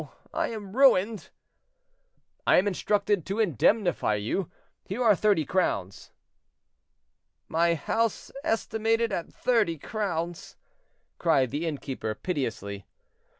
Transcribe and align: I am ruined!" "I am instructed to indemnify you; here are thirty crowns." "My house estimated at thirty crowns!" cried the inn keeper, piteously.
I 0.33 0.47
am 0.47 0.75
ruined!" 0.75 1.29
"I 2.47 2.57
am 2.57 2.67
instructed 2.67 3.23
to 3.27 3.39
indemnify 3.39 4.15
you; 4.15 4.49
here 4.83 5.03
are 5.03 5.15
thirty 5.15 5.45
crowns." 5.45 6.11
"My 7.47 7.75
house 7.75 8.31
estimated 8.43 9.13
at 9.13 9.31
thirty 9.31 9.77
crowns!" 9.77 10.57
cried 11.19 11.51
the 11.51 11.67
inn 11.67 11.77
keeper, 11.77 12.15
piteously. 12.15 12.87